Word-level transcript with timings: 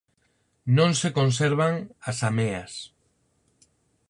Non 0.77 0.91
se 0.99 1.09
conservan 1.19 1.73
as 2.09 2.17
ameas. 2.29 2.73